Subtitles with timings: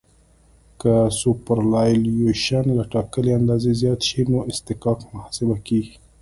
[0.81, 5.95] که سوپرایلیویشن له ټاکلې اندازې زیات شي نو اصطکاک محاسبه کیږي